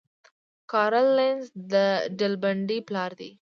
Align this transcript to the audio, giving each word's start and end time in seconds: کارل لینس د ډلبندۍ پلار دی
کارل 0.71 1.07
لینس 1.17 1.43
د 1.73 1.73
ډلبندۍ 2.17 2.79
پلار 2.87 3.11
دی 3.19 3.29